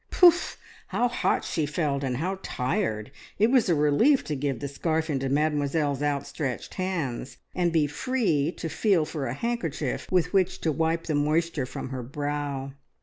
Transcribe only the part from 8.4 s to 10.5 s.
to feel for a handkerchief with